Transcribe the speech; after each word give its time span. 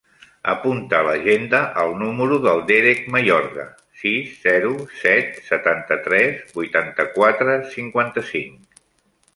Apunta 0.51 0.95
a 0.99 1.03
l'agenda 1.07 1.59
el 1.81 1.93
número 1.99 2.39
del 2.45 2.63
Derek 2.71 3.03
Mayorga: 3.17 3.67
sis, 4.05 4.33
zero, 4.47 4.73
set, 5.03 5.39
setanta-tres, 5.51 6.43
vuitanta-quatre, 6.59 7.61
cinquanta-cinc. 7.77 8.81